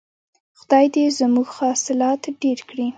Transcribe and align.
خدای 0.59 0.85
دې 0.93 1.05
زموږ 1.19 1.47
حاصلات 1.57 2.21
ډیر 2.41 2.59
کړي. 2.69 2.87